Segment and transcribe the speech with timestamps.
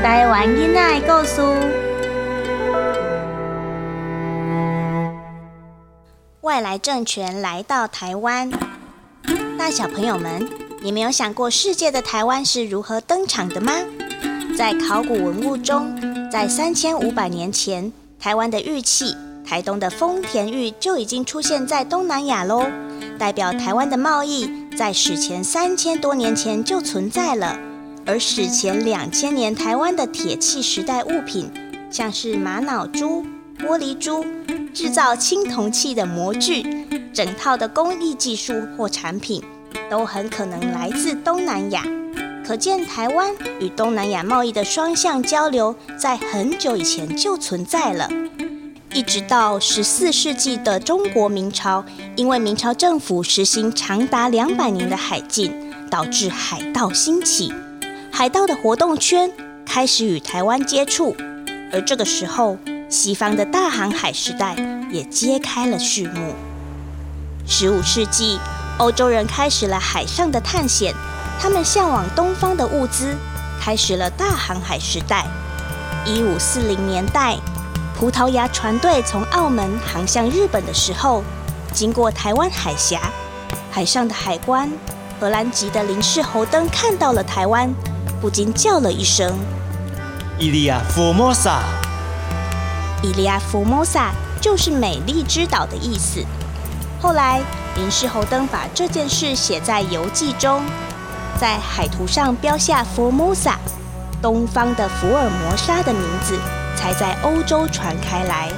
[0.00, 1.42] 台湾囡仔的故事。
[6.42, 8.48] 外来政权来到台湾，
[9.58, 10.48] 大小朋友们，
[10.82, 13.72] 你们有想过世界的台湾是如何登场的吗？
[14.56, 22.66] 在考古文物中，在三千五百年前，台湾的玉器台东的丰田玉就已经出现在东南亚喽，
[23.18, 27.58] 代表台湾的贸易在史前三千多年前就存在了。
[28.08, 31.50] 而史前两千年台湾的铁器时代物品，
[31.90, 33.22] 像是玛瑙珠、
[33.58, 34.24] 玻璃珠、
[34.72, 39.42] 制造青铜器的模具，整套的工艺技术或产品，
[39.90, 41.84] 都很可能来自东南亚。
[42.46, 48.08] 可见台湾与东南亚贸易的双向交流，在很久以前就存在了。
[48.94, 51.84] 一直到十四世纪的中国明朝，
[52.16, 55.52] 因为明朝政府实行长达两百年的海禁，
[55.90, 57.52] 导致海盗兴起。
[58.18, 59.30] 海盗的活动圈
[59.64, 61.14] 开始与台湾接触，
[61.72, 62.58] 而这个时候，
[62.90, 64.56] 西方的大航海时代
[64.90, 66.34] 也揭开了序幕。
[67.46, 68.40] 十五世纪，
[68.78, 70.92] 欧洲人开始了海上的探险，
[71.38, 73.14] 他们向往东方的物资，
[73.60, 75.24] 开始了大航海时代。
[76.04, 77.36] 一五四零年代，
[77.96, 81.22] 葡萄牙船队从澳门航向日本的时候，
[81.72, 83.12] 经过台湾海峡，
[83.70, 84.68] 海上的海关
[85.20, 87.72] 荷兰籍的林氏侯登看到了台湾。
[88.20, 89.38] 不禁叫了一声
[90.38, 91.62] ：“伊利亚福摩萨。”
[93.00, 94.10] 伊利亚福摩萨
[94.40, 96.24] 就是美丽之岛的意思。
[97.00, 97.40] 后来，
[97.76, 100.62] 林氏侯登把这件事写在游记中，
[101.40, 103.56] 在海图上标下福摩萨，
[104.20, 106.36] 东方的福尔摩沙的名字，
[106.76, 108.50] 才在欧洲传开来。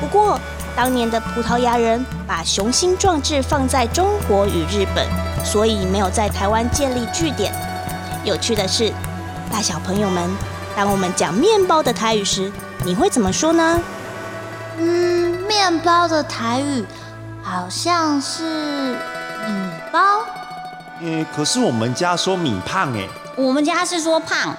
[0.00, 0.36] 不过，
[0.74, 5.06] 当年的葡萄牙人把雄心壮志放在中国与日本，
[5.44, 7.54] 所以没有在台湾建立据点。
[8.30, 8.92] 有趣的是，
[9.50, 10.30] 大小朋友们，
[10.76, 12.50] 当我们讲面包的台语时，
[12.84, 13.82] 你会怎么说呢？
[14.78, 16.84] 嗯，面包的台语
[17.42, 18.92] 好像是
[19.48, 20.24] 米包。
[21.00, 23.08] 嗯，可是我们家说米胖哎。
[23.34, 24.54] 我们家是说胖。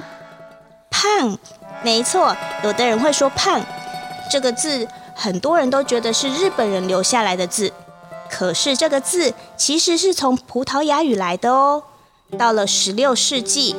[0.90, 1.38] 胖，
[1.82, 2.36] 没错，
[2.66, 3.62] 有的人会说胖。
[4.30, 4.86] 这个字
[5.16, 7.72] 很多人都觉得是日本人留下来的字，
[8.30, 11.84] 可是这个字其实是从葡萄牙语来的哦。
[12.38, 13.76] 到了十六世纪，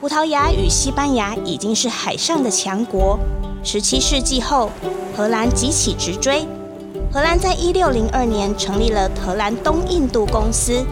[0.00, 3.18] 葡萄牙与西班牙已经是海上的强国。
[3.64, 4.70] 十七世纪后，
[5.16, 6.46] 荷兰急起直追。
[7.12, 10.84] 荷兰在一六零二年成立了荷兰东印度公司，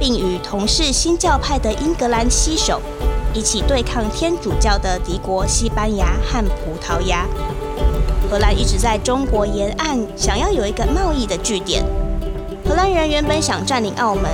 [0.00, 2.80] 并与同是新教派的英格兰携手，
[3.34, 7.26] 一起对抗天主教的敌国西班牙和葡萄牙。
[8.30, 11.84] 荷兰一直在中国沿岸想要有一个贸易的据点。
[12.66, 14.30] 荷兰人原本想占领澳门。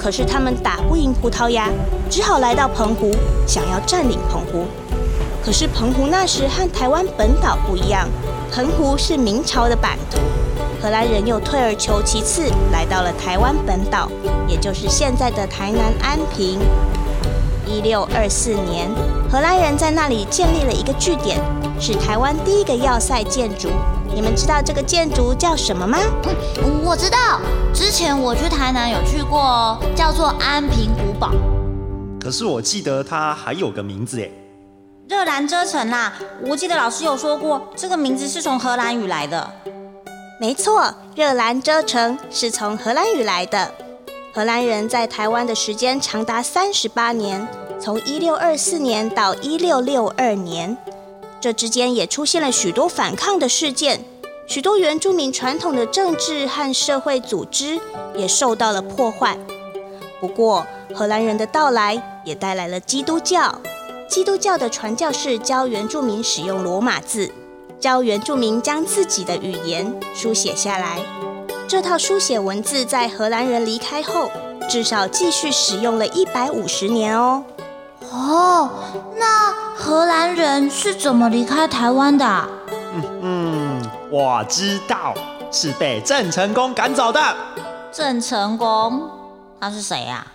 [0.00, 1.68] 可是他们打不赢葡萄牙，
[2.08, 3.14] 只好来到澎湖，
[3.46, 4.64] 想要占领澎湖。
[5.44, 8.08] 可是澎湖那时和台湾本岛不一样，
[8.50, 10.18] 澎湖是明朝的版图。
[10.82, 14.10] 荷兰人又退而求其次，来到了台湾本岛，
[14.48, 16.58] 也就是现在的台南安平。
[17.66, 18.88] 一六二四年，
[19.30, 21.38] 荷兰人在那里建立了一个据点，
[21.78, 23.68] 是台湾第一个要塞建筑。
[24.12, 25.98] 你们知道这个建筑叫什么吗？
[26.64, 27.40] 嗯，我知道，
[27.72, 31.30] 之前我去台南有去过哦，叫做安平古堡。
[32.20, 34.28] 可是我记得它还有个名字哎，
[35.08, 36.12] 热兰遮城啦。
[36.46, 39.50] 我记得老师有说过，这个名字是从荷兰语来的。
[40.40, 43.72] 没错，热兰遮城是从荷兰语来的。
[44.34, 47.46] 荷兰人在台湾的时间长达三十八年，
[47.80, 50.76] 从一六二四年到一六六二年。
[51.40, 54.04] 这之间也出现了许多反抗的事件，
[54.46, 57.80] 许多原住民传统的政治和社会组织
[58.14, 59.38] 也受到了破坏。
[60.20, 63.58] 不过，荷兰人的到来也带来了基督教。
[64.06, 67.32] 基督教的传教士教原住民使用罗马字，
[67.78, 71.00] 教原住民将自己的语言书写下来。
[71.66, 74.30] 这套书写文字在荷兰人离开后，
[74.68, 77.44] 至少继续使用了一百五十年哦。
[78.10, 78.68] 哦，
[79.16, 82.48] 那荷兰人是怎么离开台湾的？
[82.92, 85.14] 嗯嗯，我知道，
[85.52, 87.20] 是被郑成功赶走的。
[87.92, 89.08] 郑成功，
[89.60, 90.26] 他是谁呀？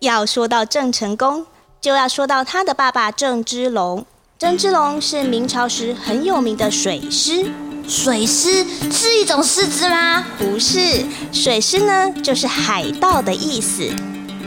[0.00, 1.44] 要说到郑成功，
[1.80, 4.06] 就要说到他的爸爸郑芝龙。
[4.38, 7.50] 郑芝龙是明朝时很有名的水师。
[7.88, 10.24] 水师是一种狮子吗？
[10.38, 13.90] 不是，水师呢就是海盗的意思。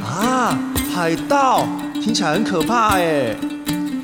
[0.01, 0.57] 啊，
[0.95, 1.67] 海盗。
[2.03, 3.35] 听起来很可怕哎！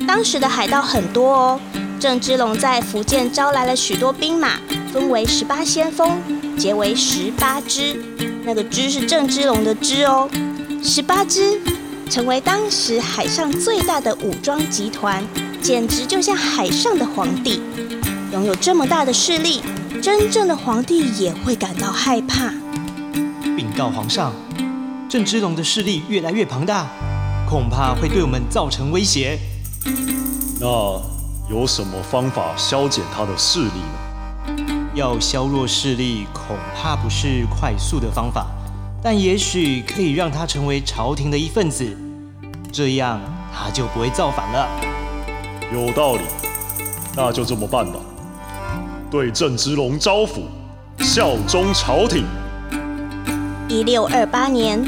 [0.07, 1.59] 当时的海盗很多哦。
[1.99, 4.51] 郑芝龙在福建招来了许多兵马，
[4.93, 6.21] 分为十八先锋，
[6.55, 7.99] 结为十八支。
[8.43, 10.29] 那个支是郑芝龙的支哦。
[10.83, 11.59] 十八支
[12.07, 15.23] 成为当时海上最大的武装集团，
[15.59, 17.59] 简直就像海上的皇帝。
[18.31, 19.63] 拥有这么大的势力，
[20.03, 22.53] 真正的皇帝也会感到害怕。
[23.55, 24.31] 禀告皇上，
[25.09, 26.87] 郑芝龙的势力越来越庞大，
[27.49, 29.39] 恐怕会对我们造成威胁。
[30.59, 30.67] 那
[31.49, 34.89] 有什么方法消减他的势力呢？
[34.93, 38.47] 要削弱势力，恐怕不是快速的方法，
[39.01, 41.97] 但也许可以让他成为朝廷的一份子，
[42.69, 43.21] 这样
[43.53, 44.67] 他就不会造反了。
[45.71, 46.23] 有道理，
[47.15, 47.99] 那就这么办吧。
[49.09, 50.41] 对郑芝龙招抚，
[50.99, 52.25] 效忠朝廷。
[53.69, 54.85] 一六二八年，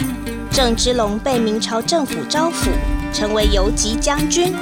[0.61, 2.67] 郑芝龙被明朝政府招抚，
[3.13, 4.53] 成为游击将军。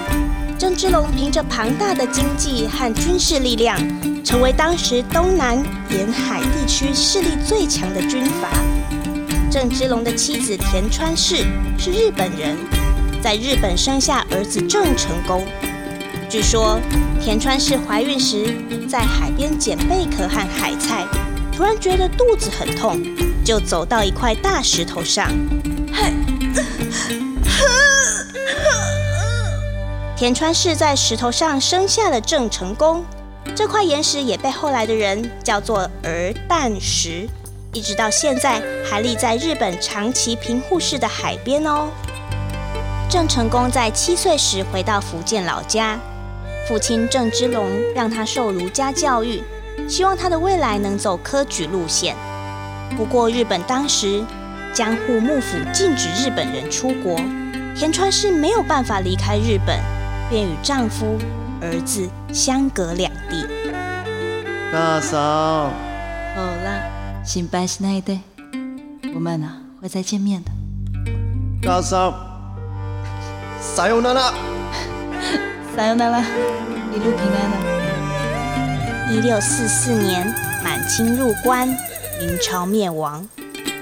[0.56, 3.76] 郑芝龙凭着庞大的经济和军事力量，
[4.24, 5.58] 成为当时东南
[5.90, 8.48] 沿海地区势力最强的军阀。
[9.50, 11.38] 郑芝龙的妻子田川氏
[11.80, 12.56] 是日本人，
[13.20, 15.44] 在日本生下儿子郑成功。
[16.30, 16.80] 据说
[17.20, 18.56] 田川氏怀孕时，
[18.88, 21.04] 在海边捡贝壳和海菜，
[21.52, 23.02] 突然觉得肚子很痛，
[23.44, 25.32] 就走到一块大石头上。
[30.16, 33.06] 田川氏在石头上生下了郑成功，
[33.56, 37.28] 这块岩石也被后来的人叫做儿蛋石，
[37.72, 41.90] 一直到现在还立在日本长崎平户市的海边哦。
[43.08, 46.00] 郑成功在七岁时回到福建老家，
[46.68, 49.44] 父亲郑芝龙让他受儒家教育，
[49.88, 52.16] 希望他的未来能走科举路线。
[52.98, 54.26] 不过日本当时
[54.77, 57.17] 江户幕府禁止日本人出国，
[57.75, 59.79] 田川氏没有办法离开日本。
[60.31, 61.19] 便与丈夫、
[61.61, 63.47] 儿子相隔两地。
[64.73, 65.71] 大嫂，
[66.35, 66.81] 好了，
[67.23, 68.21] 心配しないで，
[69.15, 70.51] 我们啊会再见面的。
[71.61, 72.15] 大嫂，
[73.61, 74.33] さよなら，
[75.77, 76.23] さよなら，
[76.95, 77.57] 一路平安啊。
[79.11, 80.27] 一六四四年，
[80.65, 81.69] 满清入关，
[82.19, 83.29] 明朝灭亡。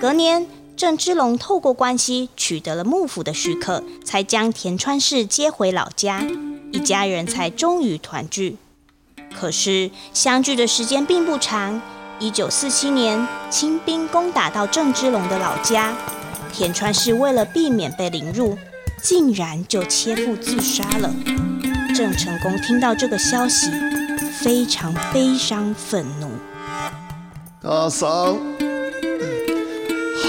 [0.01, 0.45] 隔年。
[0.78, 6.22] 郑芝龙透过关系取得了幕府的许可，才将田川氏接回老家，
[6.74, 8.58] 一家人才终于团聚。
[9.34, 11.82] 可是相聚的时间并不长。
[12.20, 15.94] 一九四七年，清兵攻打到郑芝龙的老家，
[16.52, 18.58] 田川氏为了避免被凌辱，
[19.02, 21.14] 竟然就切腹自杀了。
[21.96, 23.70] 郑成功听到这个消息，
[24.40, 26.30] 非常悲伤愤怒。
[27.62, 28.38] 大嫂。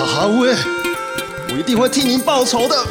[0.04, 0.54] 好喂，
[1.50, 2.86] 我一定会替您报仇的。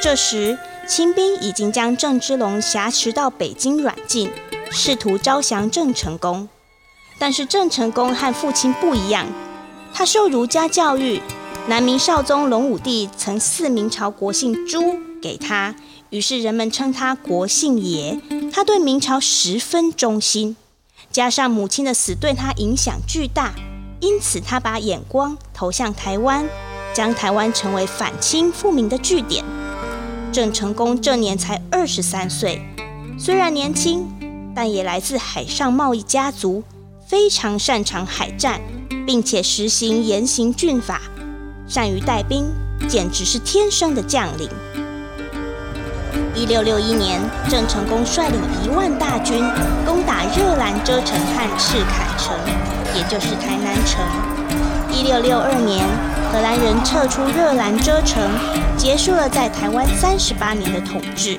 [0.00, 4.30] 这时，清兵已经将郑芝龙挟持到北京软禁，
[4.70, 6.48] 试图招降郑成功。
[7.18, 9.26] 但是郑成功和父亲不一样，
[9.92, 11.20] 他受儒家教育，
[11.66, 15.74] 南明少宗隆武帝曾赐明朝国姓朱给他，
[16.10, 18.20] 于是人们称他国姓爷。
[18.52, 20.56] 他对明朝十分忠心，
[21.10, 23.52] 加上母亲的死对他影响巨大。
[24.00, 26.46] 因此，他把眼光投向台湾，
[26.94, 29.44] 将台湾成为反清复明的据点。
[30.30, 32.62] 郑成功这年才二十三岁，
[33.18, 34.06] 虽然年轻，
[34.54, 36.62] 但也来自海上贸易家族，
[37.06, 38.60] 非常擅长海战，
[39.06, 41.00] 并且实行严刑峻法，
[41.66, 42.46] 善于带兵，
[42.88, 44.48] 简直是天生的将领。
[46.34, 49.38] 一六六一年，郑成功率领一万大军
[49.84, 52.57] 攻打热兰遮城和赤坎城。
[52.94, 54.04] 也就是台南城。
[54.90, 55.84] 一六六二年，
[56.32, 58.22] 荷兰人撤出热兰遮城，
[58.76, 61.36] 结束了在台湾三十八年的统治。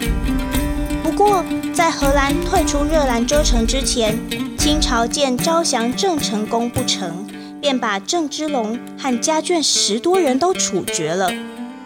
[1.03, 4.18] 不过，在荷兰退出热兰遮城之前，
[4.58, 7.27] 清朝见招降郑成功不成，
[7.60, 11.32] 便把郑芝龙和家眷十多人都处决了。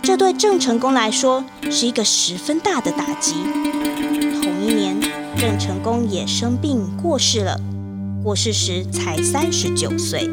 [0.04, 3.36] 这对郑成功来说是一个十分大的打击。
[4.42, 4.96] 同一年，
[5.38, 7.58] 郑成功也生病过世了。
[8.24, 10.30] 过世时才三十九岁。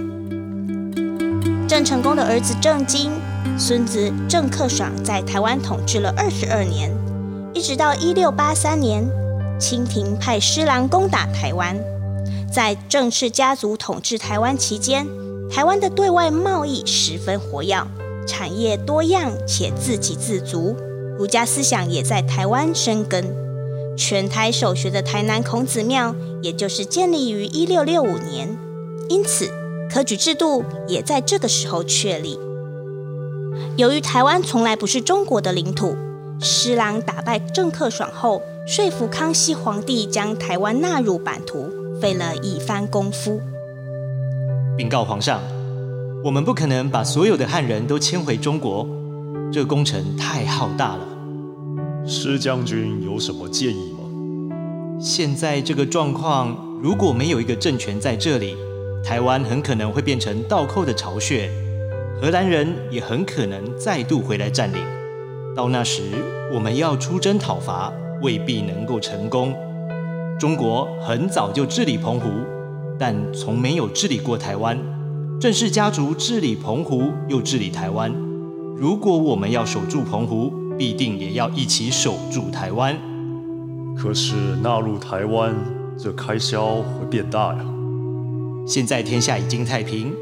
[1.67, 3.11] 郑成功的儿子郑经、
[3.59, 6.89] 孙子郑克爽在台湾统治了二十二年，
[7.53, 9.05] 一直到一六八三年，
[9.59, 11.77] 清廷派施琅攻打台湾。
[12.53, 15.05] 在郑氏家族统治台湾期间，
[15.51, 17.85] 台湾的对外贸易十分活跃，
[18.25, 20.77] 产业多样且自给自足，
[21.19, 23.50] 儒家思想也在台湾生根。
[24.00, 28.57] 全台首学的台南孔子庙，也就是建立于一六六五年，
[29.11, 29.47] 因此
[29.92, 32.38] 科举制度也在这个时候确立。
[33.76, 35.95] 由于台湾从来不是中国的领土，
[36.40, 41.69] 施琅打败郑克爽后，说服康熙皇帝将台湾纳入版图，
[42.00, 43.38] 费了一番功夫。
[44.78, 45.42] 禀告皇上，
[46.25, 48.88] 我们不可能把所有的汉人都迁回中国，
[49.52, 51.07] 这工程太浩大了。
[52.07, 53.90] 施将军有什么建议吗？
[55.02, 58.54] 现在这个状况，如果没有一个政权在这里，
[59.02, 61.50] 台湾很可能会变成倒扣的巢穴，
[62.21, 64.78] 荷兰人也很可能再度回来占领。
[65.57, 66.02] 到那时，
[66.52, 67.90] 我们要出征讨伐，
[68.21, 69.54] 未必能够成功。
[70.38, 72.28] 中国很早就治理澎湖，
[72.99, 74.78] 但从没有治理过台湾。
[75.40, 78.14] 郑氏家族治理澎湖，又治理台湾。
[78.76, 82.95] 如果我们要守住澎湖，必定也要一起守住台湾。
[84.02, 85.54] 可是纳入台湾，
[85.99, 87.61] 这开销会变大呀。
[88.66, 90.14] 现在天下已经太平，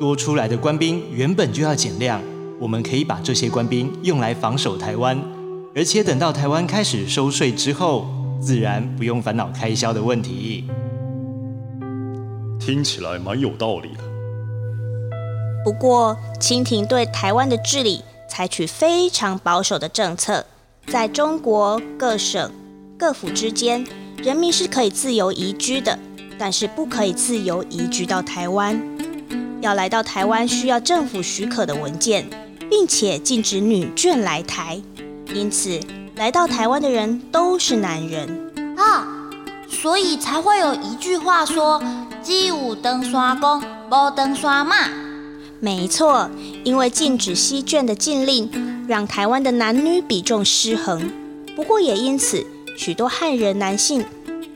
[0.00, 2.20] 多出来的官兵原本就要减量，
[2.58, 5.16] 我们可以把这些官兵用来防守台湾，
[5.76, 8.08] 而且等到台湾开始收税之后，
[8.40, 10.64] 自然不用烦恼开销的问题。
[12.58, 14.02] 听起来蛮有道理的。
[15.64, 20.44] 不过，清廷对台湾的治理采取非常保守的政策，
[20.88, 22.50] 在中国各省。
[23.00, 23.82] 各府之间，
[24.18, 25.98] 人民是可以自由移居的，
[26.38, 28.78] 但是不可以自由移居到台湾。
[29.62, 32.28] 要来到台湾，需要政府许可的文件，
[32.68, 34.78] 并且禁止女眷来台。
[35.34, 35.80] 因此，
[36.16, 38.28] 来到台湾的人都是男人
[38.76, 39.08] 啊，
[39.66, 41.82] 所以才会有一句话说
[42.22, 44.76] ：“鸡有登山公，无登山马。”
[45.58, 46.28] 没错，
[46.64, 51.10] 因为禁止西眷的禁令，让台湾的男女比重失衡。
[51.56, 52.44] 不过也因此。
[52.76, 54.04] 许多汉人男性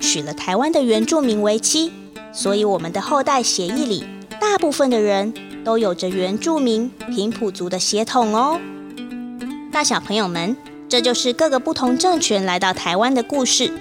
[0.01, 1.93] 娶了台湾的原住民为妻，
[2.33, 4.05] 所以我们的后代协议里，
[4.41, 5.33] 大部分的人
[5.65, 8.59] 都有着原住民平埔族的血统哦。
[9.73, 10.57] 大小朋友们，
[10.89, 13.73] 这就是各个不同政权来到台湾的故事。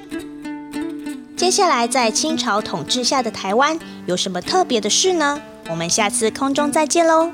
[1.35, 5.41] 接下来，在清朝统治下的台湾有什么特别的事呢？
[5.69, 7.31] 我们下次空中再见喽。